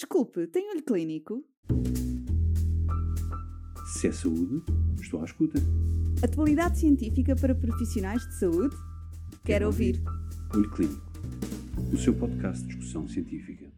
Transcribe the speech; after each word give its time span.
Desculpe, 0.00 0.46
tem 0.46 0.70
olho 0.70 0.82
clínico? 0.82 1.44
Se 3.92 4.08
é 4.08 4.12
saúde, 4.12 4.64
estou 4.98 5.20
à 5.20 5.26
escuta. 5.26 5.58
Atualidade 6.24 6.78
científica 6.78 7.36
para 7.36 7.54
profissionais 7.54 8.26
de 8.26 8.38
saúde? 8.38 8.74
Quero 9.44 9.66
ouvir. 9.66 10.02
Olho 10.54 10.70
Clínico, 10.70 11.04
o 11.92 11.98
seu 11.98 12.18
podcast 12.18 12.62
de 12.62 12.68
discussão 12.68 13.06
científica. 13.06 13.70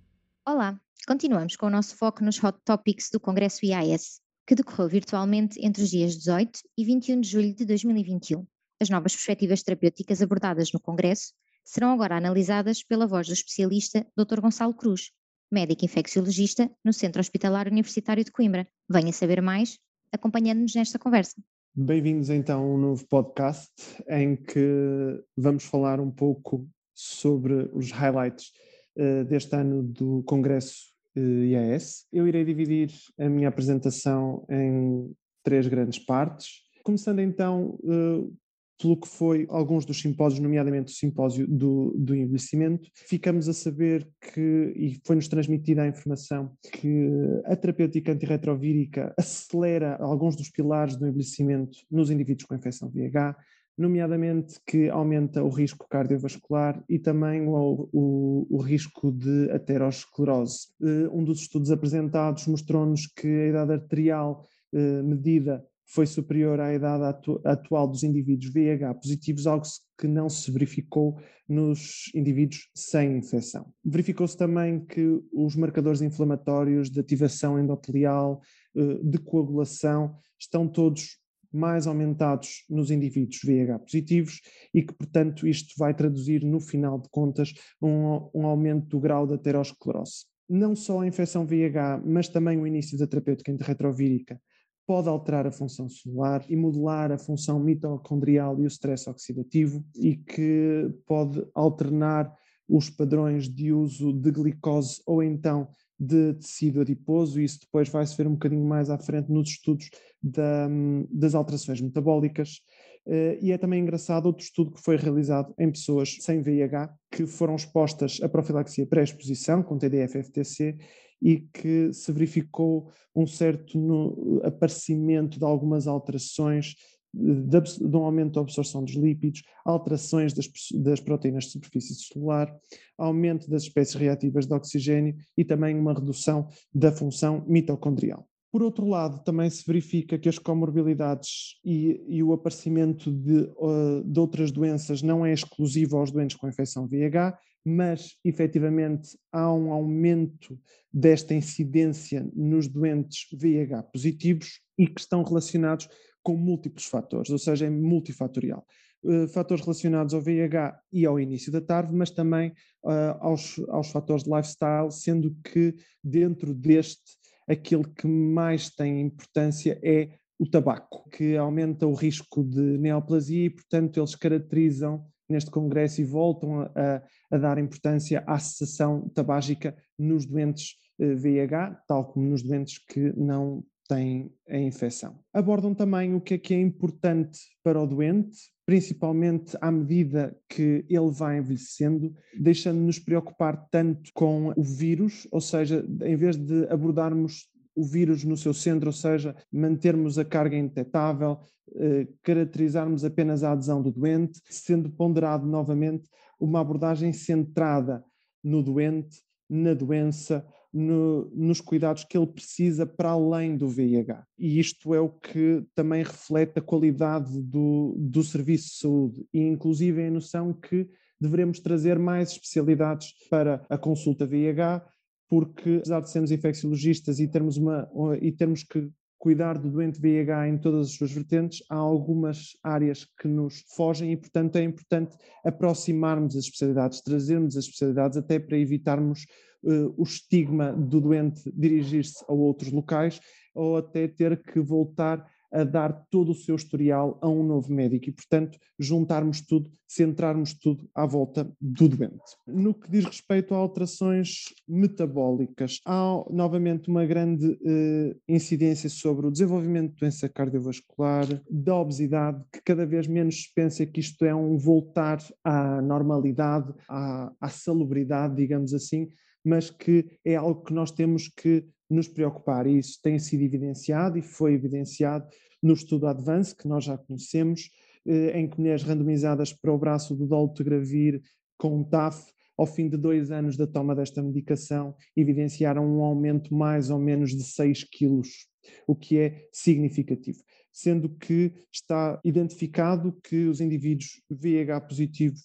Olá, 0.47 0.81
continuamos 1.09 1.57
com 1.57 1.67
o 1.67 1.71
nosso 1.71 1.97
foco 1.97 2.23
nos 2.23 2.41
Hot 2.41 2.57
Topics 2.65 3.11
do 3.11 3.19
Congresso 3.19 3.67
IAS, 3.67 4.21
que 4.47 4.55
decorreu 4.55 4.89
virtualmente 4.89 5.59
entre 5.61 5.83
os 5.83 5.91
dias 5.91 6.17
18 6.17 6.61
e 6.79 6.85
21 6.85 7.21
de 7.21 7.29
julho 7.29 7.53
de 7.53 7.67
2021. 7.67 8.47
As 8.81 8.89
novas 8.89 9.13
perspectivas 9.13 9.65
terapêuticas 9.65 10.23
abordadas 10.23 10.71
no 10.73 10.79
Congresso 10.79 11.33
serão 11.65 11.91
agora 11.91 12.17
analisadas 12.17 12.81
pela 12.85 13.09
voz 13.09 13.27
do 13.27 13.33
especialista 13.33 14.07
Dr. 14.17 14.41
Gonçalo 14.41 14.73
Cruz, 14.73 15.11
médico 15.53 15.85
infecciologista 15.85 16.71
no 16.83 16.93
Centro 16.93 17.21
Hospitalar 17.21 17.69
Universitário 17.69 18.25
de 18.25 18.33
Coimbra. 18.33 18.67
Venha 18.89 19.13
saber 19.13 19.43
mais 19.43 19.79
acompanhando-nos 20.11 20.75
nesta 20.75 20.99
conversa. 20.99 21.37
Bem-vindos 21.75 22.31
então 22.31 22.63
a 22.63 22.67
um 22.67 22.79
novo 22.79 23.07
podcast 23.07 23.73
em 24.09 24.37
que 24.37 25.23
vamos 25.37 25.65
falar 25.65 26.01
um 26.01 26.11
pouco 26.11 26.69
sobre 26.95 27.71
os 27.73 27.91
highlights 27.91 28.53
uh, 28.97 29.25
deste 29.25 29.55
ano 29.55 29.83
do 29.83 30.23
Congresso 30.25 30.93
uh, 31.17 31.21
IAS. 31.21 32.07
Eu 32.13 32.27
irei 32.27 32.45
dividir 32.45 32.91
a 33.19 33.29
minha 33.29 33.49
apresentação 33.49 34.47
em 34.51 35.15
três 35.43 35.67
grandes 35.67 35.99
partes. 35.99 36.63
Começando 36.83 37.21
então 37.21 37.79
uh, 37.83 38.35
pelo 38.83 38.97
que 38.97 39.07
foi 39.07 39.47
alguns 39.49 39.85
dos 39.85 40.01
simpósios, 40.01 40.41
nomeadamente 40.41 40.93
o 40.93 40.97
simpósio 40.97 41.47
do, 41.47 41.95
do 41.97 42.17
envelhecimento, 42.17 42.91
ficamos 42.95 43.49
a 43.49 43.53
saber 43.53 44.09
que, 44.21 44.73
e 44.77 45.01
foi-nos 45.07 45.29
transmitida 45.29 45.83
a 45.83 45.89
informação, 45.89 46.51
que 46.81 47.09
a 47.45 47.55
terapêutica 47.55 48.13
antirretrovírica 48.13 49.15
acelera 49.17 49.97
alguns 50.01 50.35
dos 50.35 50.51
pilares 50.51 50.97
do 50.97 51.07
envelhecimento 51.07 51.79
nos 51.89 52.11
indivíduos 52.11 52.45
com 52.45 52.57
infecção 52.57 52.91
VIH, 52.91 53.37
nomeadamente 53.79 54.59
que 54.67 54.89
aumenta 54.91 55.43
o 55.45 55.49
risco 55.49 55.87
cardiovascular 55.89 56.83
e 56.89 56.99
também 56.99 57.47
o, 57.47 57.89
o, 57.93 58.47
o 58.51 58.61
risco 58.61 59.13
de 59.13 59.49
aterosclerose. 59.53 60.69
Eh, 60.83 61.09
um 61.11 61.25
dos 61.25 61.41
estudos 61.41 61.71
apresentados 61.71 62.47
mostrou-nos 62.49 63.07
que 63.07 63.29
a 63.29 63.47
idade 63.49 63.73
arterial 63.73 64.45
eh, 64.75 65.03
medida 65.03 65.65
foi 65.93 66.07
superior 66.07 66.59
à 66.59 66.73
idade 66.73 67.05
atu 67.05 67.41
atual 67.45 67.87
dos 67.87 68.03
indivíduos 68.03 68.51
VIH 68.51 68.95
positivos, 68.95 69.47
algo 69.47 69.67
que 69.99 70.09
não 70.09 70.27
se 70.27 70.51
verificou 70.51 71.21
nos 71.47 72.11
indivíduos 72.15 72.71
sem 72.75 73.19
infecção. 73.19 73.67
Verificou-se 73.85 74.35
também 74.35 74.83
que 74.83 75.21
os 75.31 75.55
marcadores 75.55 76.01
inflamatórios 76.01 76.91
de 76.91 76.99
ativação 76.99 77.59
endotelial, 77.59 78.41
eh, 78.75 79.01
de 79.03 79.19
coagulação, 79.19 80.17
estão 80.41 80.67
todos 80.67 81.19
mais 81.53 81.87
aumentados 81.87 82.65
nos 82.71 82.91
indivíduos 82.91 83.41
VIH 83.45 83.79
positivos 83.81 84.41
e 84.73 84.83
que, 84.83 84.95
portanto, 84.95 85.47
isto 85.47 85.75
vai 85.77 85.93
traduzir, 85.93 86.43
no 86.43 86.59
final 86.59 86.99
de 86.99 87.11
contas, 87.11 87.53
um, 87.83 88.31
um 88.35 88.47
aumento 88.47 88.87
do 88.87 88.99
grau 88.99 89.27
de 89.27 89.35
aterosclerose. 89.35 90.25
Não 90.49 90.75
só 90.75 91.01
a 91.01 91.07
infecção 91.07 91.47
VIH, 91.47 92.03
mas 92.03 92.29
também 92.29 92.59
o 92.59 92.67
início 92.67 92.97
da 92.97 93.07
terapêutica 93.07 93.53
antirretrovírica 93.53 94.41
pode 94.87 95.09
alterar 95.09 95.47
a 95.47 95.53
função 95.53 95.89
celular 95.89 96.45
e 96.49 96.57
modular 96.57 97.13
a 97.13 97.19
função 97.19 97.59
mitocondrial 97.61 98.61
e 98.61 98.65
o 98.65 98.69
stress 98.69 99.09
oxidativo 99.09 99.85
e 99.95 100.17
que 100.17 100.91
pode 101.07 101.45
alternar 101.55 102.33
os 102.69 102.89
padrões 102.89 103.49
de 103.49 103.73
uso 103.73 104.13
de 104.13 104.31
glicose 104.31 105.03
ou 105.07 105.23
então 105.23 105.69
de 105.99 106.35
tecido 106.35 106.81
adiposo, 106.81 107.41
e 107.41 107.45
isso 107.45 107.61
depois 107.61 107.89
vai-se 107.89 108.17
ver 108.17 108.27
um 108.27 108.33
bocadinho 108.33 108.65
mais 108.65 108.91
à 108.91 108.99
frente 108.99 109.31
nos 109.31 109.51
estudos 109.51 109.89
da, 110.21 110.69
das 111.11 111.35
alterações 111.35 111.81
metabólicas. 111.81 112.61
Uh, 113.07 113.39
e 113.41 113.53
é 113.53 113.59
também 113.59 113.81
engraçado 113.81 114.27
outro 114.27 114.45
estudo 114.45 114.73
que 114.73 114.81
foi 114.81 114.97
realizado 114.97 115.55
em 115.59 115.71
pessoas 115.71 116.17
sem 116.21 116.41
VIH, 116.41 116.93
que 117.11 117.27
foram 117.27 117.55
expostas 117.55 118.21
à 118.23 118.29
profilaxia 118.29 118.87
pré-exposição 118.87 119.63
com 119.63 119.79
TDF-FTC 119.79 120.77
e 121.23 121.41
que 121.53 121.93
se 121.93 122.11
verificou 122.11 122.91
um 123.15 123.27
certo 123.27 123.79
no, 123.79 124.41
aparecimento 124.45 125.39
de 125.39 125.45
algumas 125.45 125.87
alterações 125.87 126.75
de, 127.15 127.61
de, 127.61 127.97
um 127.97 128.05
aumento 128.05 128.35
da 128.35 128.41
absorção 128.41 128.83
dos 128.83 128.95
lípidos, 128.95 129.43
alterações 129.65 130.33
das, 130.33 130.49
das, 130.75 130.99
proteínas 130.99 131.45
de 131.45 131.51
superfície 131.51 131.95
celular, 131.95 132.53
aumento 132.97 133.51
das 133.51 133.65
espécies 133.65 133.95
reativas 133.95 134.47
de 134.47 134.55
oxigênio 134.55 135.15
e 135.37 135.45
também 135.45 135.79
uma 135.79 135.93
redução 135.93 136.49
da 136.75 136.91
função 136.91 137.45
mitocondrial. 137.47 138.27
Por 138.51 138.63
outro 138.63 138.87
lado, 138.87 139.23
também 139.25 139.49
se 139.49 139.65
verifica 139.67 140.19
que 140.19 140.29
as 140.29 140.39
comorbilidades 140.39 141.59
e, 141.65 142.03
e 142.07 142.23
o 142.23 142.35
aparecimento 142.35 143.11
de, 143.11 143.49
uh, 143.57 144.03
de, 144.05 144.21
outras 144.21 144.51
doenças 144.51 145.01
não 145.01 145.25
é 145.25 145.33
exclusivo 145.33 145.97
aos 145.97 146.11
doentes 146.11 146.37
com 146.37 146.49
infecção 146.49 146.87
VIH, 146.87 147.39
mas 147.65 148.17
efetivamente 148.25 149.17
há 149.31 149.53
um 149.53 149.73
aumento 149.73 150.59
desta 150.93 151.35
incidência 151.35 152.29
nos 152.35 152.69
doentes 152.69 153.27
VIH 153.33 153.83
positivos 153.85 154.61
e 154.79 154.87
que 154.87 155.01
estão 155.01 155.23
relacionados 155.23 155.89
com 156.23 156.37
múltiplos 156.37 156.87
fatores, 156.87 157.31
ou 157.31 157.39
seja, 157.39 157.67
é 157.67 157.71
multifatorial. 157.71 158.65
Uh, 159.03 159.27
fatores 159.29 159.65
relacionados 159.65 160.15
ao 160.15 160.21
VIH 160.21 160.79
e 160.93 161.05
ao 161.05 161.19
início 161.19 161.51
da 161.51 161.61
TARV, 161.61 161.93
mas 161.93 162.11
também 162.11 162.51
uh, 162.85 163.19
aos, 163.21 163.59
aos 163.69 163.91
fatores 163.91 164.23
de 164.23 164.31
lifestyle, 164.31 164.93
sendo 164.93 165.37
que 165.43 165.75
dentro 166.05 166.55
deste 166.55 167.21
aquilo 167.49 167.85
que 167.85 168.07
mais 168.07 168.71
tem 168.71 169.01
importância 169.01 169.79
é 169.83 170.11
o 170.39 170.47
tabaco, 170.47 171.09
que 171.11 171.37
aumenta 171.37 171.87
o 171.87 171.95
risco 171.95 172.43
de 172.43 172.79
neoplasia 172.79 173.47
e, 173.47 173.51
portanto, 173.51 174.01
eles 174.01 174.15
caracterizam 174.15 175.07
neste 175.29 175.51
congresso 175.51 176.01
e 176.01 176.05
voltam 176.05 176.61
a, 176.61 177.03
a 177.31 177.39
dar 177.39 177.59
importância 177.59 178.23
à 178.27 178.39
cessação 178.39 179.09
tabágica 179.11 179.77
nos 179.99 180.27
doentes 180.27 180.77
VIH, 180.99 181.69
eh, 181.69 181.77
tal 181.87 182.13
como 182.13 182.29
nos 182.29 182.43
doentes 182.43 182.79
que 182.79 183.13
não 183.17 183.65
têm 183.89 184.33
a 184.49 184.59
infecção. 184.59 185.19
Abordam 185.33 185.75
também 185.75 186.15
o 186.15 186.21
que 186.21 186.35
é 186.35 186.39
que 186.39 186.55
é 186.55 186.61
importante 186.61 187.39
para 187.63 187.81
o 187.81 187.87
doente, 187.87 188.39
principalmente 188.65 189.57
à 189.61 189.71
medida 189.71 190.37
que 190.49 190.85
ele 190.89 191.11
vai 191.11 191.39
envelhecendo, 191.39 192.15
deixando-nos 192.39 192.99
preocupar 192.99 193.69
tanto 193.71 194.11
com 194.15 194.53
o 194.57 194.63
vírus, 194.63 195.27
ou 195.31 195.41
seja, 195.41 195.85
em 196.03 196.17
vez 196.17 196.37
de 196.37 196.67
abordarmos 196.69 197.52
o 197.75 197.85
vírus 197.85 198.25
no 198.25 198.37
seu 198.37 198.53
centro, 198.53 198.89
ou 198.89 198.93
seja, 198.93 199.35
mantermos 199.51 200.19
a 200.19 200.25
carga 200.25 200.57
indetetável, 200.57 201.39
eh, 201.75 202.07
caracterizarmos 202.23 203.05
apenas 203.05 203.43
a 203.43 203.53
adesão 203.53 203.83
do 203.83 203.91
doente, 203.91 204.41
sendo 204.49 204.91
ponderado 204.91 205.47
novamente 205.47 206.09
uma 206.39 206.61
abordagem 206.61 207.13
centrada 207.13 208.05
no 208.43 208.63
doente, 208.63 209.21
na 209.49 209.75
doença, 209.75 210.47
no, 210.73 211.31
nos 211.35 211.61
cuidados 211.61 212.05
que 212.05 212.17
ele 212.17 212.27
precisa 212.27 212.87
para 212.87 213.11
além 213.11 213.57
do 213.57 213.69
VIH. 213.69 214.25
E 214.39 214.59
isto 214.59 214.95
é 214.95 215.01
o 215.01 215.09
que 215.09 215.65
também 215.75 216.03
reflete 216.03 216.59
a 216.59 216.63
qualidade 216.63 217.41
do, 217.41 217.95
do 217.99 218.23
serviço 218.23 218.69
de 218.69 218.75
saúde 218.77 219.27
e, 219.33 219.41
inclusive, 219.41 220.07
a 220.07 220.11
noção 220.11 220.53
que 220.53 220.89
devemos 221.21 221.61
trazer 221.61 221.99
mais 221.99 222.31
especialidades 222.31 223.15
para 223.31 223.65
a 223.69 223.79
consulta 223.79 224.27
VIH, 224.27 224.85
porque, 225.33 225.77
apesar 225.77 226.01
de 226.01 226.11
sermos 226.11 226.31
infecciologistas 226.31 227.19
e 227.19 227.27
termos, 227.27 227.57
uma, 227.57 227.89
e 228.21 228.31
termos 228.31 228.63
que 228.63 228.91
cuidar 229.19 229.57
do 229.57 229.71
doente 229.71 229.99
VIH 229.99 230.49
em 230.51 230.59
todas 230.59 230.89
as 230.89 230.93
suas 230.93 231.11
vertentes, 231.11 231.63
há 231.71 231.77
algumas 231.77 232.55
áreas 232.63 233.07
que 233.19 233.27
nos 233.27 233.65
fogem 233.75 234.13
e, 234.13 234.17
portanto, 234.19 234.57
é 234.57 234.63
importante 234.63 235.17
aproximarmos 235.43 236.37
as 236.37 236.45
especialidades, 236.45 237.01
trazermos 237.01 237.57
as 237.57 237.65
especialidades 237.65 238.19
até 238.19 238.39
para 238.39 238.59
evitarmos 238.59 239.25
uh, 239.65 239.95
o 239.97 240.03
estigma 240.03 240.71
do 240.71 241.01
doente 241.01 241.51
dirigir-se 241.57 242.23
a 242.29 242.33
outros 242.35 242.71
locais 242.71 243.19
ou 243.55 243.79
até 243.79 244.07
ter 244.09 244.43
que 244.43 244.61
voltar 244.61 245.27
a 245.53 245.65
dar 245.65 245.93
todo 246.11 246.33
o 246.33 246.35
seu 246.35 246.57
historial 246.57 247.19
a 247.21 247.29
um 247.29 247.43
novo 247.43 247.73
médico 247.73 248.09
e, 248.09 248.13
portanto, 248.13 248.59
juntarmos 248.79 249.43
tudo, 249.43 249.71
centrarmos 249.87 250.55
tudo 250.55 250.89
à 250.95 251.05
volta 251.05 251.51
do 251.61 251.89
doente. 251.89 252.37
No 252.47 252.73
que 252.73 252.91
diz 252.91 253.05
respeito 253.05 253.55
a 253.55 253.59
alterações 253.59 254.45
metabólicas, 254.67 255.81
há 255.85 256.25
novamente 256.31 256.89
uma 256.89 257.05
grande 257.05 257.59
eh, 257.65 258.17
incidência 258.27 258.89
sobre 258.89 259.27
o 259.27 259.31
desenvolvimento 259.31 259.93
de 259.93 260.01
doença 260.01 260.29
cardiovascular, 260.29 261.27
da 261.51 261.77
obesidade, 261.77 262.43
que 262.51 262.63
cada 262.63 262.87
vez 262.87 263.07
menos 263.07 263.43
se 263.43 263.55
pensa 263.55 263.85
que 263.85 264.01
isto 264.01 264.25
é 264.25 264.35
um 264.35 264.57
voltar 264.57 265.19
à 265.45 265.83
normalidade, 265.83 266.73
à, 266.89 267.31
à 267.41 267.49
salubridade, 267.49 268.37
digamos 268.37 268.73
assim, 268.73 269.09
mas 269.45 269.71
que 269.71 270.19
é 270.25 270.37
algo 270.37 270.63
que 270.63 270.73
nós 270.73 270.91
temos 270.91 271.29
que 271.29 271.67
nos 271.89 272.09
preocupar. 272.09 272.67
E 272.67 272.79
isso 272.79 272.99
tem 273.03 273.19
sido 273.19 273.43
evidenciado 273.43 274.19
e 274.19 274.23
foi 274.23 274.55
evidenciado 274.55 275.29
no 275.63 275.75
estudo 275.75 276.07
Advance, 276.07 276.57
que 276.57 276.67
nós 276.67 276.85
já 276.85 276.97
conhecemos, 276.97 277.71
eh, 278.07 278.39
em 278.39 278.49
que 278.49 278.59
mulheres 278.59 278.83
randomizadas 278.83 279.53
para 279.53 279.73
o 279.73 279.79
braço 279.79 280.15
do 280.15 280.27
dolutegravir 280.27 281.23
com 281.57 281.85
TAF 281.85 282.33
ao 282.57 282.67
fim 282.67 282.89
de 282.89 282.97
dois 282.97 283.31
anos 283.31 283.57
da 283.57 283.67
toma 283.67 283.95
desta 283.95 284.23
medicação, 284.23 284.95
evidenciaram 285.17 285.85
um 285.85 286.03
aumento 286.03 286.55
mais 286.55 286.91
ou 286.91 286.99
menos 286.99 287.31
de 287.31 287.43
6 287.43 287.85
quilos, 287.85 288.47
o 288.87 288.95
que 288.95 289.19
é 289.19 289.49
significativo. 289.53 290.39
Sendo 290.73 291.09
que 291.09 291.53
está 291.73 292.21
identificado 292.25 293.19
que 293.23 293.47
os 293.47 293.61
indivíduos 293.61 294.23
VIH 294.31 294.81
positivos 294.83 295.43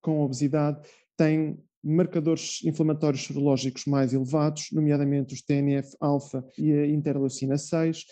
com 0.00 0.20
obesidade 0.20 0.80
têm 1.16 1.58
marcadores 1.82 2.60
inflamatórios 2.64 3.24
serológicos 3.24 3.86
mais 3.86 4.12
elevados, 4.12 4.68
nomeadamente 4.72 5.34
os 5.34 5.42
TNF-alfa 5.42 6.44
e 6.58 6.72
a 6.72 6.86
interleucina 6.86 7.56
6, 7.56 8.04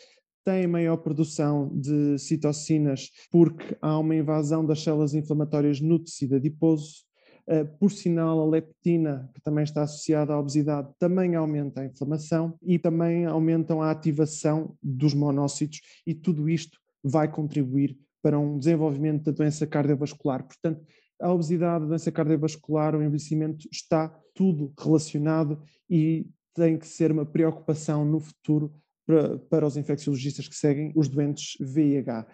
têm 0.44 0.66
maior 0.66 0.96
produção 0.96 1.68
de 1.78 2.18
citocinas 2.18 3.10
porque 3.30 3.76
há 3.82 3.98
uma 3.98 4.16
invasão 4.16 4.64
das 4.64 4.82
células 4.82 5.14
inflamatórias 5.14 5.80
no 5.80 5.98
tecido 5.98 6.36
adiposo. 6.36 7.06
Uh, 7.46 7.66
por 7.78 7.90
sinal, 7.90 8.40
a 8.40 8.46
leptina, 8.46 9.30
que 9.34 9.40
também 9.40 9.64
está 9.64 9.82
associada 9.82 10.34
à 10.34 10.38
obesidade, 10.38 10.88
também 10.98 11.34
aumenta 11.34 11.80
a 11.80 11.86
inflamação 11.86 12.54
e 12.62 12.78
também 12.78 13.24
aumentam 13.24 13.80
a 13.82 13.90
ativação 13.90 14.76
dos 14.82 15.14
monócitos, 15.14 15.80
e 16.06 16.14
tudo 16.14 16.48
isto 16.48 16.78
vai 17.02 17.30
contribuir 17.30 17.96
para 18.22 18.38
um 18.38 18.58
desenvolvimento 18.58 19.24
da 19.24 19.32
doença 19.32 19.66
cardiovascular. 19.66 20.44
Portanto, 20.44 20.84
a 21.20 21.32
obesidade, 21.32 21.84
a 21.84 21.88
doença 21.88 22.12
cardiovascular, 22.12 22.94
o 22.94 23.02
envelhecimento, 23.02 23.68
está 23.70 24.08
tudo 24.34 24.72
relacionado 24.78 25.60
e 25.88 26.26
tem 26.54 26.78
que 26.78 26.86
ser 26.86 27.10
uma 27.10 27.26
preocupação 27.26 28.04
no 28.04 28.20
futuro 28.20 28.72
para, 29.06 29.38
para 29.38 29.66
os 29.66 29.76
infecciologistas 29.76 30.48
que 30.48 30.54
seguem 30.54 30.92
os 30.94 31.08
doentes 31.08 31.56
VIH. 31.60 32.26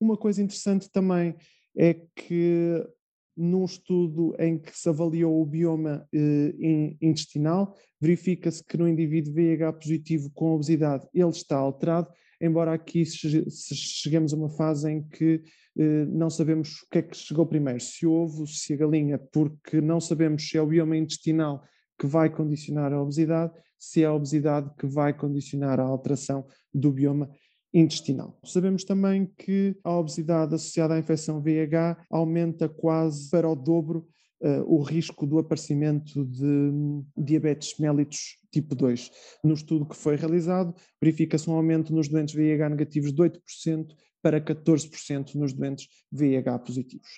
Uma 0.00 0.16
coisa 0.16 0.42
interessante 0.42 0.90
também 0.90 1.34
é 1.76 1.94
que 1.94 2.84
num 3.36 3.64
estudo 3.64 4.34
em 4.38 4.58
que 4.58 4.76
se 4.76 4.88
avaliou 4.88 5.40
o 5.40 5.46
bioma 5.46 6.06
eh, 6.14 6.96
intestinal, 7.02 7.74
verifica-se 8.00 8.62
que 8.64 8.76
no 8.76 8.88
indivíduo 8.88 9.34
VIH 9.34 9.72
positivo 9.72 10.30
com 10.32 10.54
obesidade 10.54 11.06
ele 11.12 11.30
está 11.30 11.56
alterado, 11.56 12.08
embora 12.44 12.74
aqui 12.74 13.04
cheguemos 13.04 14.32
a 14.32 14.36
uma 14.36 14.50
fase 14.50 14.90
em 14.90 15.02
que 15.02 15.42
eh, 15.76 16.04
não 16.06 16.28
sabemos 16.28 16.82
o 16.82 16.90
que 16.90 16.98
é 16.98 17.02
que 17.02 17.16
chegou 17.16 17.46
primeiro, 17.46 17.80
se 17.80 18.06
o 18.06 18.12
ovo, 18.12 18.46
se 18.46 18.74
a 18.74 18.76
galinha, 18.76 19.18
porque 19.18 19.80
não 19.80 20.00
sabemos 20.00 20.48
se 20.48 20.56
é 20.56 20.62
o 20.62 20.66
bioma 20.66 20.96
intestinal 20.96 21.62
que 21.98 22.06
vai 22.06 22.28
condicionar 22.28 22.92
a 22.92 23.00
obesidade, 23.00 23.52
se 23.78 24.02
é 24.02 24.06
a 24.06 24.12
obesidade 24.12 24.70
que 24.78 24.86
vai 24.86 25.12
condicionar 25.12 25.80
a 25.80 25.84
alteração 25.84 26.46
do 26.72 26.92
bioma 26.92 27.30
intestinal. 27.72 28.38
Sabemos 28.44 28.84
também 28.84 29.26
que 29.36 29.76
a 29.82 29.92
obesidade 29.92 30.54
associada 30.54 30.94
à 30.94 30.98
infecção 30.98 31.40
VIH 31.40 31.96
aumenta 32.10 32.68
quase 32.68 33.28
para 33.30 33.48
o 33.48 33.56
dobro 33.56 34.06
o 34.66 34.82
risco 34.82 35.26
do 35.26 35.38
aparecimento 35.38 36.24
de 36.24 36.44
um, 36.44 37.04
diabetes 37.16 37.78
mellitus 37.78 38.36
tipo 38.50 38.74
2. 38.74 39.10
No 39.42 39.54
estudo 39.54 39.86
que 39.86 39.96
foi 39.96 40.16
realizado, 40.16 40.74
verifica-se 41.00 41.48
um 41.48 41.54
aumento 41.54 41.94
nos 41.94 42.08
doentes 42.08 42.34
VIH 42.34 42.68
negativos 42.68 43.12
de 43.12 43.22
8% 43.22 43.94
para 44.22 44.40
14% 44.40 45.34
nos 45.34 45.52
doentes 45.52 45.88
VIH 46.12 46.58
positivos. 46.60 47.08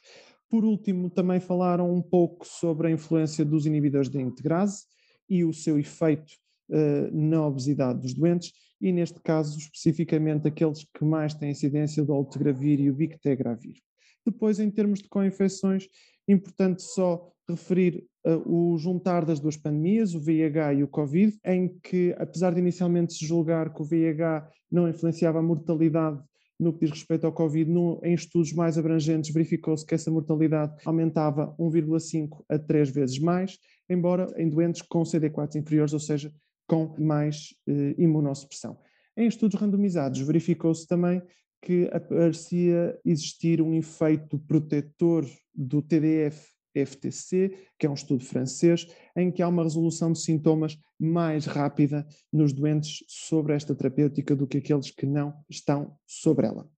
Por 0.48 0.64
último, 0.64 1.10
também 1.10 1.40
falaram 1.40 1.92
um 1.92 2.00
pouco 2.00 2.46
sobre 2.46 2.88
a 2.88 2.90
influência 2.90 3.44
dos 3.44 3.66
inibidores 3.66 4.08
da 4.08 4.20
integrase 4.20 4.84
e 5.28 5.44
o 5.44 5.52
seu 5.52 5.78
efeito 5.78 6.32
uh, 6.70 7.10
na 7.12 7.44
obesidade 7.44 8.00
dos 8.00 8.14
doentes, 8.14 8.52
e 8.80 8.92
neste 8.92 9.20
caso, 9.20 9.58
especificamente, 9.58 10.46
aqueles 10.46 10.84
que 10.84 11.04
mais 11.04 11.34
têm 11.34 11.50
incidência 11.50 12.04
do 12.04 12.12
oltegravir 12.12 12.80
e 12.80 12.90
o 12.90 12.94
bictegravir. 12.94 13.76
Depois, 14.24 14.58
em 14.60 14.70
termos 14.70 15.00
de 15.00 15.08
co-infecções, 15.08 15.88
importante 16.28 16.82
só 16.82 17.30
referir 17.48 18.04
uh, 18.26 18.72
o 18.72 18.76
juntar 18.76 19.24
das 19.24 19.38
duas 19.38 19.56
pandemias, 19.56 20.14
o 20.14 20.20
VIH 20.20 20.74
e 20.74 20.82
o 20.82 20.88
Covid, 20.88 21.38
em 21.44 21.68
que, 21.82 22.14
apesar 22.18 22.52
de 22.52 22.60
inicialmente 22.60 23.14
se 23.14 23.24
julgar 23.24 23.72
que 23.72 23.82
o 23.82 23.84
VIH 23.84 24.48
não 24.70 24.88
influenciava 24.88 25.38
a 25.38 25.42
mortalidade 25.42 26.20
no 26.58 26.72
que 26.72 26.80
diz 26.80 26.90
respeito 26.90 27.26
ao 27.26 27.32
Covid, 27.32 27.70
no, 27.70 28.00
em 28.02 28.14
estudos 28.14 28.52
mais 28.52 28.78
abrangentes, 28.78 29.32
verificou-se 29.32 29.84
que 29.84 29.94
essa 29.94 30.10
mortalidade 30.10 30.74
aumentava 30.86 31.54
1,5 31.58 32.44
a 32.48 32.58
3 32.58 32.90
vezes 32.90 33.18
mais, 33.18 33.58
embora 33.88 34.26
em 34.36 34.48
doentes 34.48 34.82
com 34.82 35.02
CD4 35.02 35.56
inferiores, 35.56 35.92
ou 35.92 36.00
seja, 36.00 36.32
com 36.66 36.94
mais 36.98 37.54
eh, 37.68 37.94
imunossupressão. 37.98 38.78
Em 39.16 39.26
estudos 39.28 39.60
randomizados, 39.60 40.20
verificou-se 40.20 40.86
também 40.86 41.22
que 41.62 41.88
parecia 42.08 42.98
existir 43.04 43.60
um 43.60 43.74
efeito 43.74 44.38
protetor 44.38 45.26
do 45.54 45.82
TDF 45.82 46.56
FTC, 46.84 47.56
que 47.78 47.86
é 47.86 47.90
um 47.90 47.94
estudo 47.94 48.22
francês, 48.22 48.86
em 49.16 49.30
que 49.30 49.42
há 49.42 49.48
uma 49.48 49.62
resolução 49.62 50.12
de 50.12 50.20
sintomas 50.20 50.78
mais 50.98 51.46
rápida 51.46 52.06
nos 52.32 52.52
doentes 52.52 53.04
sobre 53.08 53.54
esta 53.54 53.74
terapêutica 53.74 54.36
do 54.36 54.46
que 54.46 54.58
aqueles 54.58 54.90
que 54.90 55.06
não 55.06 55.34
estão 55.48 55.96
sobre 56.06 56.46
ela. 56.46 56.68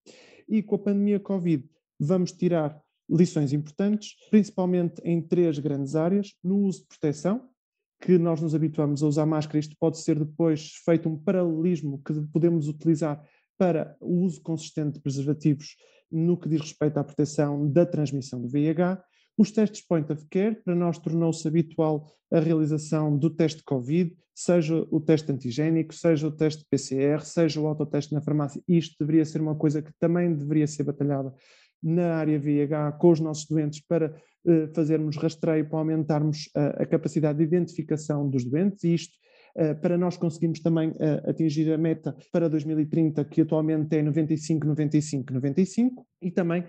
E 0.49 0.63
com 0.63 0.77
a 0.77 0.79
pandemia 0.79 1.19
Covid, 1.19 1.69
vamos 1.99 2.33
tirar 2.33 2.81
lições 3.11 3.53
importantes, 3.53 4.15
principalmente 4.31 5.01
em 5.05 5.21
três 5.21 5.59
grandes 5.59 5.97
áreas: 5.97 6.35
no 6.43 6.59
uso 6.59 6.83
de 6.83 6.87
proteção, 6.87 7.49
que 8.01 8.17
nós 8.17 8.41
nos 8.41 8.55
habituamos 8.55 9.03
a 9.03 9.07
usar 9.07 9.27
máscara, 9.27 9.59
isto 9.59 9.77
pode 9.79 9.99
ser 9.99 10.19
depois 10.19 10.73
feito 10.85 11.09
um 11.09 11.19
paralelismo 11.19 12.01
que 12.03 12.15
podemos 12.33 12.69
utilizar 12.69 13.21
para 13.59 13.97
o 14.01 14.23
uso 14.25 14.41
consistente 14.41 14.95
de 14.95 15.01
preservativos 15.01 15.77
no 16.11 16.39
que 16.39 16.49
diz 16.49 16.61
respeito 16.61 16.97
à 16.99 17.05
proteção 17.05 17.71
da 17.71 17.85
transmissão 17.85 18.41
do 18.41 18.49
VIH. 18.49 19.03
Os 19.37 19.51
testes 19.51 19.87
point 19.87 20.11
of 20.13 20.25
care, 20.31 20.57
para 20.65 20.75
nós 20.75 20.99
tornou-se 20.99 21.47
habitual 21.47 22.11
a 22.33 22.41
realização 22.41 23.17
do 23.17 23.31
teste 23.31 23.63
Covid, 23.63 24.17
seja 24.35 24.87
o 24.91 25.01
teste 25.01 25.31
antigénico, 25.33 25.95
seja 25.95 26.27
o 26.27 26.33
teste 26.33 26.65
PCR, 26.71 27.21
seja 27.25 27.61
o 27.61 27.67
autoteste 27.67 28.15
na 28.15 28.21
farmácia. 28.21 28.63
Isto 28.67 28.97
deveria 29.01 29.25
ser 29.25 29.41
uma 29.41 29.55
coisa 29.55 29.83
que 29.83 29.93
também 29.99 30.35
deveria 30.35 30.67
ser 30.67 30.85
batalhada 30.85 31.35
na 31.83 32.17
área 32.17 32.39
VIH 32.39 32.93
com 32.93 33.11
os 33.11 33.21
nossos 33.21 33.47
doentes 33.47 33.81
para 33.81 34.15
uh, 34.45 34.75
fazermos 34.75 35.17
rastreio, 35.17 35.69
para 35.69 35.79
aumentarmos 35.79 36.51
a, 36.55 36.83
a, 36.83 36.87
capacidade 36.87 37.39
de 37.39 37.45
identificação 37.45 38.29
dos 38.29 38.45
doentes 38.45 38.83
e 38.85 38.95
isto 38.95 39.15
para 39.81 39.99
nós 39.99 40.17
conseguirmos 40.17 40.61
também 40.61 40.91
uh, 40.91 41.31
atingir 41.31 41.73
a 41.73 41.79
meta 41.79 42.17
para 42.33 42.49
2030, 42.49 43.25
que 43.25 43.41
atualmente 43.41 43.97
é 43.97 44.03
95, 44.03 44.67
95, 44.67 45.33
95, 45.33 46.07
e 46.23 46.31
também 46.31 46.65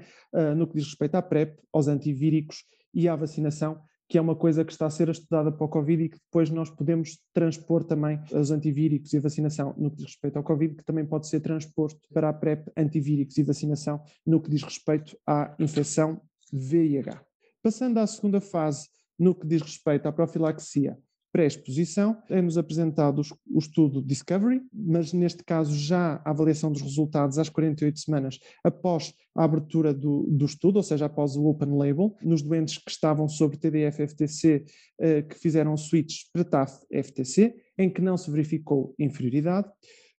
no 0.56 0.68
que 0.68 0.76
diz 0.76 0.86
respeito 0.86 1.16
à 1.16 1.22
PrEP, 1.22 1.60
aos 1.74 1.88
antivíricos 1.88 2.64
e 2.94 3.08
à 3.08 3.16
vacinação, 3.16 3.82
que 4.10 4.18
é 4.18 4.22
uma 4.22 4.36
coisa 4.36 4.66
que 4.66 4.72
está 4.72 4.88
a 4.88 4.90
ser 4.90 5.08
estudada 5.10 5.52
para 5.52 5.66
o 5.66 5.70
Covid 5.70 6.04
e 6.04 6.10
que 6.10 6.18
depois 6.18 6.50
nós 6.50 6.72
podemos 6.72 7.20
transpor 7.32 7.84
também 7.84 8.20
os 8.34 8.50
antivíricos 8.50 9.14
e 9.14 9.18
a 9.18 9.22
vacinação 9.22 9.76
no 9.78 9.92
que 9.92 9.98
diz 9.98 10.06
respeito 10.08 10.38
ao 10.38 10.44
Covid, 10.44 10.76
que 10.76 10.84
também 10.84 11.06
pode 11.06 11.28
ser 11.28 11.40
transposto 11.42 12.00
para 12.12 12.28
a 12.28 12.34
PrEP, 12.34 12.68
antivíricos 12.76 13.38
e 13.38 13.44
vacinação 13.44 14.02
no 14.26 14.42
que 14.42 14.50
diz 14.50 14.64
respeito 14.64 15.16
à 15.28 15.56
infecção 15.60 16.20
VIH. 16.52 17.22
Passando 17.62 18.00
à 18.00 18.08
segunda 18.08 18.42
fase, 18.42 18.90
no 19.18 19.36
que 19.36 19.46
diz 19.46 19.62
respeito 19.62 20.08
à 20.08 20.12
profilaxia 20.12 20.98
pré-exposição, 21.32 22.18
é-nos 22.30 22.58
apresentado 22.58 23.22
o 23.48 23.60
estudo 23.60 24.02
Discovery, 24.02 24.62
mas 24.74 25.14
neste 25.14 25.44
caso 25.44 25.76
já 25.76 26.22
a 26.26 26.32
avaliação 26.32 26.72
dos 26.72 26.82
resultados 26.82 27.38
às 27.38 27.50
48 27.50 28.00
semanas 28.00 28.40
após 28.64 29.14
a 29.36 29.44
abertura 29.44 29.94
do, 29.94 30.28
do 30.30 30.46
estudo, 30.46 30.78
ou 30.78 30.84
seja, 30.84 31.06
após 31.06 31.36
o 31.36 31.46
open 31.46 31.78
label, 31.78 32.16
nos 32.24 32.42
doentes 32.42 32.78
que 32.78 32.92
estavam 32.92 33.28
sobre 33.28 33.58
TDF-FTC, 33.58 34.66
eh, 35.00 35.22
que 35.22 35.38
fizeram 35.38 35.78
switch 35.78 36.24
para 36.34 36.44
TAF-FTC, 36.44 37.56
em 37.78 37.90
que 37.90 38.02
não 38.02 38.18
se 38.18 38.30
verificou 38.32 38.96
inferioridade. 38.98 39.68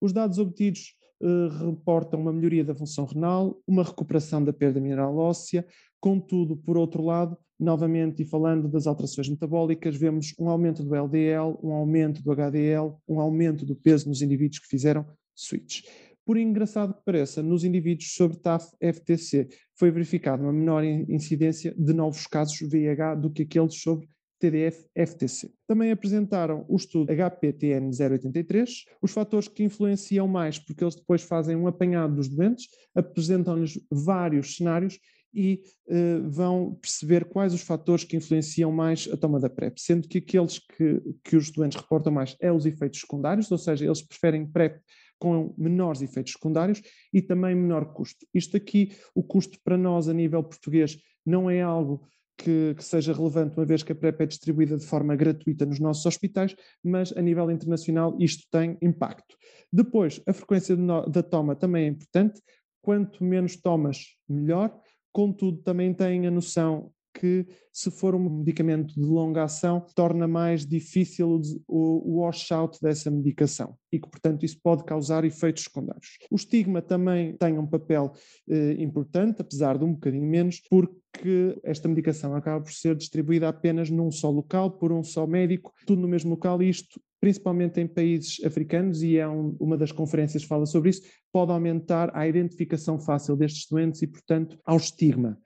Os 0.00 0.12
dados 0.12 0.38
obtidos 0.38 0.94
eh, 1.22 1.66
reportam 1.66 2.18
uma 2.18 2.32
melhoria 2.32 2.64
da 2.64 2.74
função 2.74 3.04
renal, 3.04 3.60
uma 3.66 3.82
recuperação 3.82 4.42
da 4.42 4.54
perda 4.54 4.80
mineral 4.80 5.14
óssea, 5.18 5.66
contudo, 6.00 6.56
por 6.56 6.76
outro 6.76 7.04
lado, 7.04 7.36
novamente, 7.58 8.22
e 8.22 8.24
falando 8.24 8.68
das 8.68 8.86
alterações 8.86 9.28
metabólicas, 9.28 9.94
vemos 9.94 10.34
um 10.38 10.48
aumento 10.48 10.82
do 10.82 10.94
LDL, 10.94 11.58
um 11.62 11.72
aumento 11.72 12.22
do 12.22 12.32
HDL, 12.32 12.94
um 13.06 13.20
aumento 13.20 13.66
do 13.66 13.76
peso 13.76 14.08
nos 14.08 14.22
indivíduos 14.22 14.60
que 14.60 14.68
fizeram 14.68 15.04
switch. 15.34 15.82
Por 16.24 16.36
engraçado 16.36 16.94
que 16.94 17.04
pareça, 17.04 17.42
nos 17.42 17.64
indivíduos 17.64 18.14
sobre 18.14 18.38
TAF-FTC 18.38 19.48
foi 19.74 19.90
verificada 19.90 20.42
uma 20.42 20.52
menor 20.52 20.84
incidência 20.84 21.74
de 21.76 21.92
novos 21.92 22.26
casos 22.26 22.58
VIH 22.60 23.16
do 23.16 23.30
que 23.30 23.42
aqueles 23.42 23.80
sobre 23.80 24.08
TDF-FTC. 24.38 25.50
Também 25.66 25.90
apresentaram 25.90 26.64
o 26.68 26.76
estudo 26.76 27.12
HPTN-083, 27.12 28.70
os 29.02 29.12
fatores 29.12 29.48
que 29.48 29.62
influenciam 29.62 30.26
mais, 30.26 30.58
porque 30.58 30.82
eles 30.82 30.94
depois 30.94 31.22
fazem 31.22 31.56
um 31.56 31.66
apanhado 31.66 32.14
dos 32.14 32.28
doentes, 32.28 32.68
apresentam-lhes 32.94 33.78
vários 33.90 34.56
cenários 34.56 34.98
e 35.32 35.62
uh, 35.88 36.28
vão 36.28 36.74
perceber 36.80 37.24
quais 37.26 37.54
os 37.54 37.62
fatores 37.62 38.04
que 38.04 38.16
influenciam 38.16 38.72
mais 38.72 39.08
a 39.12 39.16
toma 39.16 39.38
da 39.38 39.48
PrEP, 39.48 39.80
sendo 39.80 40.08
que 40.08 40.18
aqueles 40.18 40.58
que, 40.58 41.00
que 41.24 41.36
os 41.36 41.50
doentes 41.50 41.80
reportam 41.80 42.12
mais 42.12 42.36
é 42.40 42.52
os 42.52 42.66
efeitos 42.66 43.00
secundários, 43.00 43.50
ou 43.50 43.58
seja, 43.58 43.84
eles 43.84 44.02
preferem 44.02 44.46
PrEP 44.46 44.80
com 45.18 45.54
menores 45.56 46.00
efeitos 46.02 46.32
secundários 46.32 46.80
e 47.12 47.20
também 47.20 47.54
menor 47.54 47.92
custo. 47.92 48.26
Isto 48.34 48.56
aqui, 48.56 48.92
o 49.14 49.22
custo 49.22 49.58
para 49.62 49.76
nós 49.76 50.08
a 50.08 50.14
nível 50.14 50.42
português 50.42 50.98
não 51.24 51.50
é 51.50 51.60
algo 51.60 52.08
que, 52.38 52.74
que, 52.74 52.82
seja 52.82 53.12
relevante, 53.12 53.56
uma 53.56 53.66
vez 53.66 53.82
que 53.82 53.92
a 53.92 53.94
PrEP 53.94 54.22
é 54.22 54.26
distribuída 54.26 54.76
de 54.76 54.86
forma 54.86 55.14
gratuita 55.14 55.66
nos 55.66 55.78
nossos 55.78 56.06
hospitais, 56.06 56.56
mas 56.82 57.12
a 57.14 57.20
nível 57.20 57.50
internacional 57.50 58.16
isto 58.18 58.46
tem 58.50 58.78
impacto. 58.80 59.36
Depois, 59.70 60.22
a 60.26 60.32
frequência 60.32 60.74
da 60.76 61.22
toma 61.22 61.54
também 61.54 61.84
é 61.84 61.88
importante, 61.88 62.40
quanto 62.82 63.22
menos 63.22 63.56
tomas, 63.56 64.16
melhor, 64.26 64.74
contudo, 65.12 65.62
também 65.62 65.92
tem 65.94 66.26
a 66.26 66.30
noção 66.30 66.92
que, 67.12 67.46
se 67.72 67.90
for 67.90 68.14
um 68.14 68.38
medicamento 68.38 68.94
de 68.94 69.00
longa 69.00 69.44
ação, 69.44 69.84
torna 69.94 70.26
mais 70.26 70.66
difícil 70.66 71.40
o, 71.66 72.20
washout 72.20 72.78
dessa 72.80 73.10
medicação 73.10 73.76
e 73.92 73.98
que, 73.98 74.08
portanto, 74.08 74.44
isso 74.44 74.58
pode 74.62 74.84
causar 74.84 75.24
efeitos 75.24 75.64
secundários. 75.64 76.18
O 76.30 76.36
estigma 76.36 76.80
também 76.80 77.36
tem 77.36 77.58
um 77.58 77.66
papel 77.66 78.12
eh, 78.48 78.72
importante, 78.78 79.40
apesar 79.40 79.78
de 79.78 79.84
um 79.84 79.92
bocadinho 79.92 80.26
menos, 80.26 80.60
porque 80.68 81.58
esta 81.62 81.88
medicação 81.88 82.34
acaba 82.34 82.62
por 82.62 82.72
ser 82.72 82.94
distribuída 82.94 83.48
apenas 83.48 83.90
num 83.90 84.10
só 84.10 84.30
local, 84.30 84.70
por 84.70 84.92
um 84.92 85.02
só 85.02 85.26
médico, 85.26 85.72
tudo 85.86 86.02
no 86.02 86.08
mesmo 86.08 86.30
local, 86.30 86.62
e 86.62 86.68
isto 86.68 87.00
principalmente 87.20 87.78
em 87.78 87.86
países 87.86 88.42
africanos, 88.44 89.02
e 89.02 89.18
é 89.18 89.28
um, 89.28 89.54
uma 89.60 89.76
das 89.76 89.92
conferências 89.92 90.42
que 90.42 90.48
fala 90.48 90.64
sobre 90.64 90.88
isso, 90.88 91.02
pode 91.30 91.52
aumentar 91.52 92.10
a 92.14 92.26
identificação 92.26 92.98
fácil 92.98 93.36
destes 93.36 93.68
doentes 93.68 94.00
e, 94.00 94.06
portanto, 94.06 94.58
ao 94.64 94.78
estigma 94.78 95.38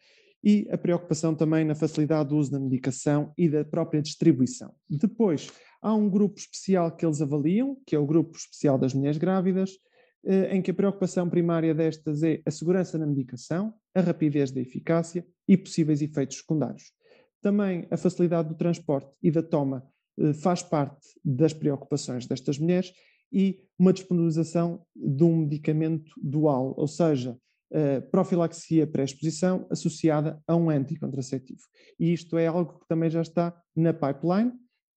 e 0.44 0.68
a 0.70 0.76
preocupação 0.76 1.34
também 1.34 1.64
na 1.64 1.74
facilidade 1.74 2.28
do 2.28 2.36
uso 2.36 2.50
da 2.50 2.60
medicação 2.60 3.32
e 3.36 3.48
da 3.48 3.64
própria 3.64 4.02
distribuição. 4.02 4.74
Depois, 4.90 5.50
há 5.80 5.94
um 5.94 6.10
grupo 6.10 6.38
especial 6.38 6.94
que 6.94 7.06
eles 7.06 7.22
avaliam, 7.22 7.78
que 7.86 7.96
é 7.96 7.98
o 7.98 8.04
grupo 8.04 8.36
especial 8.36 8.76
das 8.76 8.92
mulheres 8.92 9.16
grávidas, 9.16 9.70
eh, 10.22 10.54
em 10.54 10.60
que 10.60 10.70
a 10.70 10.74
preocupação 10.74 11.30
primária 11.30 11.74
destas 11.74 12.22
é 12.22 12.42
a 12.44 12.50
segurança 12.50 12.98
na 12.98 13.06
medicação, 13.06 13.72
a 13.94 14.02
rapidez 14.02 14.50
da 14.50 14.60
eficácia 14.60 15.26
e 15.48 15.56
possíveis 15.56 16.02
efeitos 16.02 16.36
secundários. 16.36 16.92
Também 17.40 17.86
a 17.90 17.96
facilidade 17.96 18.50
do 18.50 18.54
transporte 18.54 19.10
e 19.22 19.30
da 19.30 19.42
toma 19.42 19.82
eh, 20.18 20.34
faz 20.34 20.62
parte 20.62 21.08
das 21.24 21.54
preocupações 21.54 22.26
destas 22.26 22.58
mulheres 22.58 22.92
e 23.32 23.62
uma 23.78 23.94
disponibilização 23.94 24.84
de 24.94 25.24
um 25.24 25.38
medicamento 25.38 26.12
dual, 26.22 26.74
ou 26.76 26.86
seja, 26.86 27.36
profilaxia 28.11 28.87
pré-exposição 28.87 29.66
associada 29.71 30.40
a 30.47 30.54
um 30.54 30.71
anticontraceptivo. 30.71 31.62
E 31.99 32.12
isto 32.12 32.38
é 32.38 32.47
algo 32.47 32.78
que 32.81 32.87
também 32.87 33.11
já 33.11 33.23
está 33.23 33.54
na 33.75 33.93
pipeline, 33.93 34.52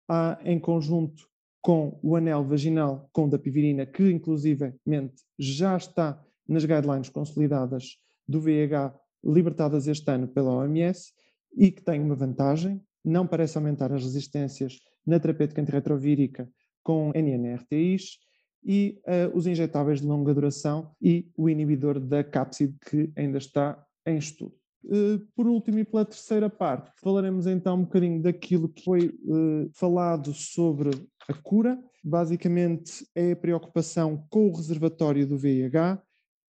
há, 0.10 0.38
em 0.44 0.60
conjunto 0.60 1.28
com 1.62 2.00
o 2.04 2.16
anel 2.16 2.44
vaginal 2.44 3.10
com 3.12 3.28
dapivirina, 3.28 3.86
que 3.86 4.12
inclusivamente 4.12 5.24
já 5.40 5.76
está 5.78 6.22
nas 6.48 6.64
guidelines 6.64 7.10
consolidadas 7.10 7.98
do 8.28 8.40
VIH, 8.40 8.94
libertadas 9.24 9.88
este 9.88 10.10
ano 10.12 10.28
pela 10.28 10.52
OMS, 10.52 11.12
e 11.58 11.72
que 11.72 11.82
tem 11.82 12.02
uma 12.02 12.16
vantagem, 12.16 12.82
não 13.04 13.26
parece 13.26 13.58
aumentar 13.58 13.92
as 13.92 14.04
resistências 14.04 14.80
na 15.06 15.20
terapêutica 15.20 15.62
antirretrovírica 15.62 16.50
com 16.84 17.12
NNRTIs, 17.16 18.20
e 18.66 19.00
uh, 19.06 19.38
os 19.38 19.46
injetáveis 19.46 20.02
de 20.02 20.08
longa 20.08 20.34
duração 20.34 20.92
e 21.00 21.30
o 21.38 21.48
inibidor 21.48 22.00
da 22.00 22.24
cápside 22.24 22.76
que 22.90 23.12
ainda 23.16 23.38
está 23.38 23.86
em 24.06 24.18
estudo. 24.18 24.54
Uh, 24.84 25.20
por 25.36 25.48
último 25.48 25.80
e 25.80 25.86
pela 25.86 26.06
terceira 26.06 26.50
parte, 26.50 26.92
falaremos 27.02 27.46
então 27.46 27.76
um 27.76 27.84
bocadinho 27.84 28.22
daquilo 28.22 28.68
que 28.70 28.84
foi 28.84 29.08
uh, 29.08 29.70
falado 29.74 30.34
sobre 30.34 30.90
a 31.30 31.34
cura. 31.34 31.80
Basicamente 32.04 33.08
é 33.16 33.32
a 33.32 33.36
preocupação 33.36 34.26
com 34.30 34.48
o 34.48 34.56
reservatório 34.56 35.28
do 35.28 35.38
VIH, 35.38 36.02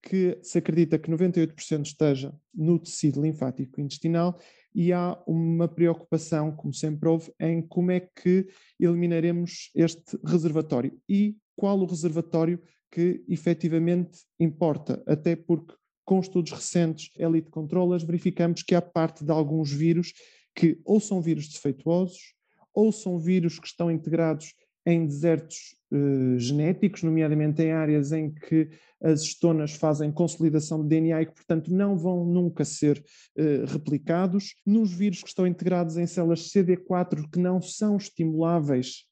que 0.02 0.38
se 0.42 0.58
acredita 0.58 0.98
que 0.98 1.10
98% 1.10 1.84
esteja 1.84 2.34
no 2.54 2.78
tecido 2.78 3.20
linfático 3.20 3.80
intestinal 3.80 4.38
e 4.74 4.92
há 4.92 5.18
uma 5.26 5.66
preocupação, 5.66 6.52
como 6.52 6.72
sempre 6.72 7.08
houve, 7.08 7.32
em 7.40 7.62
como 7.62 7.90
é 7.90 8.00
que 8.00 8.46
eliminaremos 8.78 9.70
este 9.74 10.18
reservatório. 10.22 10.92
E 11.08 11.34
qual 11.56 11.78
o 11.78 11.86
reservatório 11.86 12.60
que 12.90 13.24
efetivamente 13.28 14.20
importa, 14.38 15.02
até 15.06 15.34
porque 15.34 15.74
com 16.04 16.20
estudos 16.20 16.52
recentes, 16.52 17.10
Elite 17.18 17.50
Controllers, 17.50 18.04
verificamos 18.04 18.62
que 18.62 18.76
há 18.76 18.80
parte 18.80 19.24
de 19.24 19.32
alguns 19.32 19.72
vírus 19.72 20.12
que 20.54 20.80
ou 20.84 21.00
são 21.00 21.20
vírus 21.20 21.48
defeituosos, 21.48 22.34
ou 22.72 22.92
são 22.92 23.18
vírus 23.18 23.58
que 23.58 23.66
estão 23.66 23.90
integrados 23.90 24.54
em 24.86 25.04
desertos 25.04 25.74
uh, 25.90 26.38
genéticos, 26.38 27.02
nomeadamente 27.02 27.60
em 27.60 27.72
áreas 27.72 28.12
em 28.12 28.32
que 28.32 28.68
as 29.02 29.22
estonas 29.22 29.72
fazem 29.72 30.12
consolidação 30.12 30.80
de 30.80 30.88
DNA 30.88 31.22
e 31.22 31.26
que, 31.26 31.34
portanto, 31.34 31.72
não 31.74 31.96
vão 31.96 32.24
nunca 32.24 32.64
ser 32.64 33.04
uh, 33.36 33.66
replicados. 33.66 34.54
Nos 34.64 34.92
vírus 34.92 35.22
que 35.22 35.28
estão 35.28 35.46
integrados 35.46 35.96
em 35.96 36.06
células 36.06 36.48
CD4 36.50 37.28
que 37.30 37.38
não 37.40 37.60
são 37.60 37.96
estimuláveis 37.96 39.04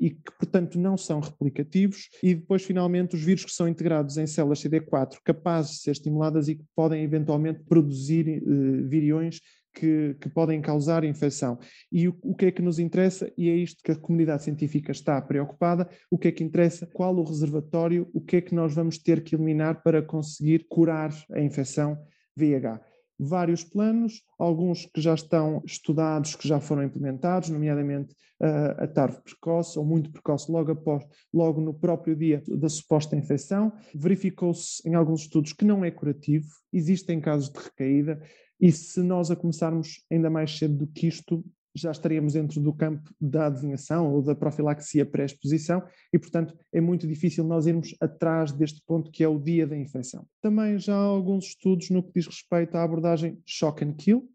e 0.00 0.10
que, 0.10 0.32
portanto, 0.38 0.78
não 0.78 0.96
são 0.96 1.20
replicativos. 1.20 2.08
E 2.22 2.34
depois, 2.34 2.62
finalmente, 2.62 3.14
os 3.14 3.22
vírus 3.22 3.44
que 3.44 3.52
são 3.52 3.68
integrados 3.68 4.16
em 4.18 4.26
células 4.26 4.60
CD4 4.60 5.18
capazes 5.24 5.72
de 5.72 5.78
ser 5.78 5.90
estimuladas 5.92 6.48
e 6.48 6.56
que 6.56 6.64
podem 6.74 7.02
eventualmente 7.02 7.60
produzir 7.64 8.42
viriões 8.88 9.40
que, 9.76 10.16
que, 10.20 10.28
podem 10.30 10.60
causar 10.62 11.04
infecção. 11.04 11.58
E 11.92 12.08
o, 12.08 12.18
o, 12.22 12.34
que 12.34 12.46
é 12.46 12.50
que 12.50 12.62
nos 12.62 12.78
interessa, 12.78 13.30
e 13.36 13.50
é 13.50 13.54
isto 13.54 13.82
que 13.84 13.92
a 13.92 13.96
comunidade 13.96 14.42
científica 14.42 14.90
está 14.90 15.20
preocupada, 15.20 15.86
o 16.10 16.16
que 16.16 16.28
é 16.28 16.32
que 16.32 16.42
interessa, 16.42 16.86
qual 16.86 17.14
o 17.14 17.22
reservatório, 17.22 18.08
o 18.14 18.20
que 18.20 18.36
é 18.36 18.40
que 18.40 18.54
nós 18.54 18.74
vamos 18.74 18.96
ter 18.96 19.22
que 19.22 19.36
eliminar 19.36 19.82
para 19.82 20.02
conseguir 20.02 20.66
curar 20.68 21.12
a 21.30 21.40
infecção 21.40 21.98
VIH. 22.34 22.80
Vários 23.18 23.64
planos, 23.64 24.22
alguns 24.38 24.86
que 24.86 25.00
já 25.00 25.14
estão 25.14 25.62
estudados, 25.64 26.34
que 26.34 26.46
já 26.46 26.60
foram 26.60 26.82
implementados, 26.82 27.48
nomeadamente 27.48 28.14
uh, 28.40 28.82
a 28.82 28.86
TARV 28.86 29.20
precoce 29.22 29.78
ou 29.78 29.84
muito 29.84 30.10
precoce, 30.10 30.50
logo, 30.50 30.72
após, 30.72 31.04
logo 31.32 31.60
no 31.60 31.72
próprio 31.72 32.14
dia 32.14 32.42
da 32.46 32.68
suposta 32.68 33.16
infecção. 33.16 33.72
Verificou-se 33.94 34.86
em 34.86 34.94
alguns 34.94 35.22
estudos 35.22 35.52
que 35.52 35.64
não 35.64 35.84
é 35.84 35.90
curativo, 35.90 36.46
existem 36.72 37.20
casos 37.20 37.50
de 37.50 37.58
recaída, 37.58 38.20
e 38.60 38.72
se 38.72 39.02
nós 39.02 39.30
a 39.30 39.36
começarmos 39.36 40.04
ainda 40.10 40.30
mais 40.30 40.56
cedo 40.56 40.76
do 40.76 40.86
que 40.86 41.06
isto, 41.06 41.44
já 41.76 41.90
estaríamos 41.90 42.32
dentro 42.32 42.60
do 42.60 42.72
campo 42.72 43.10
da 43.20 43.46
adivinhação 43.46 44.12
ou 44.12 44.22
da 44.22 44.34
profilaxia 44.34 45.04
pré-exposição 45.04 45.82
e, 46.12 46.18
portanto, 46.18 46.56
é 46.72 46.80
muito 46.80 47.06
difícil 47.06 47.44
nós 47.44 47.66
irmos 47.66 47.94
atrás 48.00 48.50
deste 48.50 48.82
ponto 48.86 49.10
que 49.10 49.22
é 49.22 49.28
o 49.28 49.38
dia 49.38 49.66
da 49.66 49.76
infecção. 49.76 50.26
Também 50.40 50.78
já 50.78 50.94
há 50.94 51.02
alguns 51.02 51.46
estudos 51.46 51.90
no 51.90 52.02
que 52.02 52.12
diz 52.14 52.26
respeito 52.26 52.76
à 52.76 52.82
abordagem 52.82 53.38
shock 53.44 53.84
and 53.84 53.92
kill, 53.94 54.28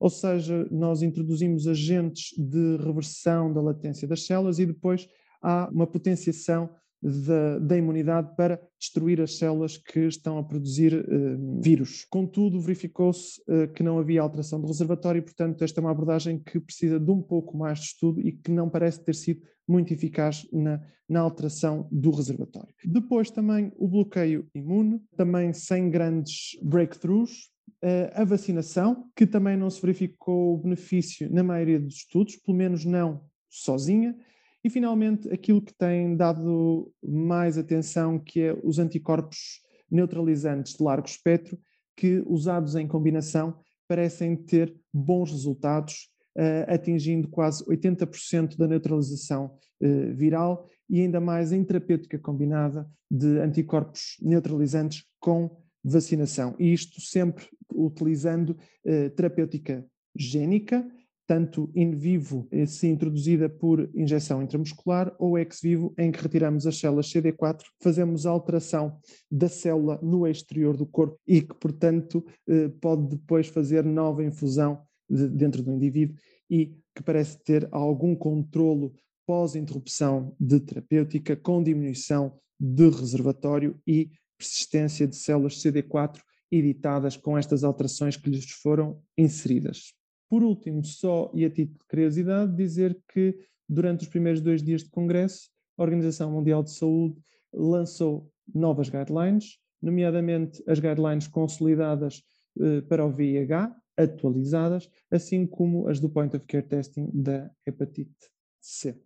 ou 0.00 0.10
seja, 0.10 0.66
nós 0.70 1.02
introduzimos 1.02 1.66
agentes 1.66 2.30
de 2.36 2.76
reversão 2.76 3.52
da 3.52 3.60
latência 3.60 4.06
das 4.06 4.26
células 4.26 4.58
e 4.58 4.66
depois 4.66 5.08
há 5.42 5.68
uma 5.72 5.86
potenciação 5.86 6.70
da, 7.00 7.58
da, 7.58 7.76
imunidade 7.76 8.34
para 8.36 8.60
destruir 8.78 9.20
as 9.20 9.38
células 9.38 9.76
que 9.76 10.00
estão 10.00 10.38
a 10.38 10.42
produzir 10.42 10.94
uh, 10.94 11.60
vírus. 11.60 12.04
Contudo, 12.10 12.60
verificou-se 12.60 13.40
uh, 13.42 13.68
que 13.72 13.82
não 13.82 13.98
havia 13.98 14.20
alteração 14.20 14.60
do 14.60 14.66
reservatório, 14.66 15.20
e, 15.20 15.22
portanto, 15.22 15.62
esta 15.62 15.80
é 15.80 15.82
uma 15.82 15.90
abordagem 15.90 16.38
que 16.38 16.58
precisa 16.58 16.98
de 16.98 17.10
um 17.10 17.22
pouco 17.22 17.56
mais 17.56 17.78
de 17.78 17.86
estudo 17.86 18.20
e 18.20 18.32
que 18.32 18.50
não 18.50 18.68
parece 18.68 19.04
ter 19.04 19.14
sido 19.14 19.42
muito 19.66 19.92
eficaz 19.92 20.46
na, 20.52 20.80
na 21.08 21.20
alteração 21.20 21.88
do 21.92 22.10
reservatório. 22.10 22.74
Depois, 22.84 23.30
também 23.30 23.72
o 23.76 23.86
bloqueio 23.86 24.48
imune, 24.54 25.00
também 25.16 25.52
sem 25.52 25.90
grandes 25.90 26.58
breakthroughs, 26.62 27.50
Uh, 27.80 28.10
a 28.14 28.24
vacinação, 28.24 29.08
que 29.14 29.24
também 29.24 29.56
não 29.56 29.70
se 29.70 29.80
verificou 29.80 30.54
o 30.54 30.58
benefício 30.58 31.32
na 31.32 31.44
maioria 31.44 31.78
dos 31.78 31.96
estudos, 31.96 32.34
pelo 32.34 32.56
menos 32.56 32.84
não 32.84 33.22
sozinha, 33.48 34.16
e 34.64 34.70
finalmente, 34.70 35.32
aquilo 35.32 35.62
que 35.62 35.72
tem 35.74 36.16
dado 36.16 36.92
mais 37.02 37.56
atenção, 37.56 38.18
que 38.18 38.40
é 38.40 38.58
os 38.64 38.78
anticorpos 38.78 39.60
neutralizantes 39.90 40.74
de 40.74 40.82
largo 40.82 41.06
espectro, 41.06 41.58
que 41.96 42.22
usados 42.26 42.74
em 42.74 42.86
combinação 42.86 43.58
parecem 43.88 44.36
ter 44.36 44.74
bons 44.92 45.30
resultados, 45.30 46.10
uh, 46.36 46.72
atingindo 46.72 47.28
quase 47.28 47.64
80% 47.64 48.56
da 48.56 48.68
neutralização 48.68 49.56
uh, 49.80 50.14
viral 50.14 50.66
e 50.88 51.00
ainda 51.00 51.20
mais 51.20 51.52
em 51.52 51.64
terapêutica 51.64 52.18
combinada 52.18 52.88
de 53.10 53.38
anticorpos 53.38 54.16
neutralizantes 54.20 55.04
com 55.18 55.56
vacinação. 55.82 56.54
E 56.58 56.72
isto 56.72 57.00
sempre 57.00 57.46
utilizando 57.72 58.50
uh, 58.50 59.10
terapêutica 59.16 59.86
génica, 60.14 60.86
tanto 61.28 61.70
in 61.74 61.90
vivo, 61.90 62.48
eh, 62.50 62.64
se 62.64 62.88
introduzida 62.88 63.50
por 63.50 63.90
injeção 63.94 64.42
intramuscular, 64.42 65.14
ou 65.18 65.38
ex 65.38 65.60
vivo, 65.62 65.92
em 65.98 66.10
que 66.10 66.22
retiramos 66.22 66.66
as 66.66 66.78
células 66.78 67.06
CD4, 67.10 67.64
fazemos 67.82 68.24
alteração 68.24 68.98
da 69.30 69.46
célula 69.46 70.00
no 70.02 70.26
exterior 70.26 70.74
do 70.74 70.86
corpo 70.86 71.20
e 71.26 71.42
que, 71.42 71.54
portanto, 71.54 72.24
eh, 72.48 72.68
pode 72.80 73.08
depois 73.08 73.46
fazer 73.46 73.84
nova 73.84 74.24
infusão 74.24 74.80
dentro 75.06 75.62
do 75.62 75.70
indivíduo 75.70 76.16
e 76.50 76.74
que 76.96 77.02
parece 77.04 77.38
ter 77.44 77.68
algum 77.70 78.16
controlo 78.16 78.94
pós-interrupção 79.26 80.34
de 80.40 80.58
terapêutica 80.60 81.36
com 81.36 81.62
diminuição 81.62 82.38
de 82.58 82.88
reservatório 82.88 83.78
e 83.86 84.10
persistência 84.38 85.06
de 85.06 85.16
células 85.16 85.60
CD4 85.62 86.20
editadas 86.50 87.18
com 87.18 87.36
estas 87.36 87.64
alterações 87.64 88.16
que 88.16 88.30
lhes 88.30 88.50
foram 88.50 89.02
inseridas. 89.16 89.97
Por 90.28 90.42
último, 90.42 90.84
só 90.84 91.30
e 91.34 91.44
a 91.44 91.50
título 91.50 91.78
de 91.78 91.86
curiosidade, 91.86 92.54
dizer 92.54 92.98
que 93.12 93.38
durante 93.68 94.02
os 94.02 94.08
primeiros 94.08 94.40
dois 94.40 94.62
dias 94.62 94.82
de 94.82 94.90
congresso, 94.90 95.48
a 95.76 95.82
Organização 95.82 96.30
Mundial 96.30 96.62
de 96.62 96.72
Saúde 96.72 97.16
lançou 97.52 98.30
novas 98.52 98.88
guidelines, 98.88 99.58
nomeadamente 99.80 100.62
as 100.66 100.80
guidelines 100.80 101.28
consolidadas 101.28 102.22
eh, 102.60 102.80
para 102.82 103.04
o 103.04 103.10
VIH, 103.10 103.74
atualizadas, 103.96 104.88
assim 105.10 105.46
como 105.46 105.88
as 105.88 106.00
do 106.00 106.08
Point 106.08 106.36
of 106.36 106.46
Care 106.46 106.66
Testing 106.66 107.10
da 107.12 107.50
hepatite 107.66 108.14
C. 108.60 109.00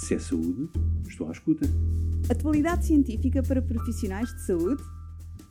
Se 0.00 0.14
é 0.14 0.18
saúde, 0.18 0.68
estou 1.06 1.28
à 1.28 1.32
escuta. 1.32 1.66
Atualidade 2.30 2.86
científica 2.86 3.42
para 3.42 3.62
profissionais 3.62 4.28
de 4.34 4.46
saúde? 4.46 4.82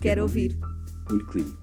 Quero 0.02 0.24
ouvir. 0.24 0.58
Olho 1.10 1.26
Clínico, 1.28 1.63